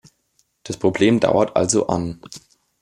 [0.63, 2.23] Das Problem dauert also an.